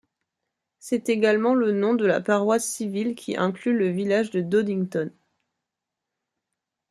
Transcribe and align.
C'est 0.79 1.09
également 1.09 1.53
le 1.53 1.73
nom 1.73 1.93
de 1.93 2.07
la 2.07 2.21
paroisse 2.21 2.65
civile 2.65 3.13
qui 3.13 3.37
inclut 3.37 3.77
le 3.77 3.87
village 3.89 4.31
de 4.31 4.41
Dodington. 4.41 5.11